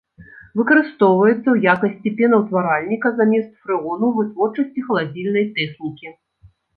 [0.59, 6.07] Выкарыстоўваецца ў якасці пенаўтваральніка замест фрэону ў вытворчасці халадзільнай тэхнікі.